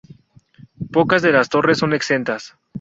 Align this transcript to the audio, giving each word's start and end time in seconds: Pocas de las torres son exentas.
Pocas 0.91 1.21
de 1.21 1.31
las 1.31 1.49
torres 1.49 1.77
son 1.77 1.93
exentas. 1.93 2.57